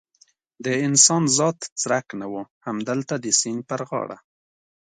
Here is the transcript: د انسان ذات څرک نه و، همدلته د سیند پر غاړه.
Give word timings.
د 0.65 0.67
انسان 0.85 1.23
ذات 1.37 1.59
څرک 1.81 2.07
نه 2.19 2.27
و، 2.31 2.33
همدلته 2.67 3.15
د 3.19 3.25
سیند 3.39 3.61
پر 3.69 3.81
غاړه. 3.89 4.17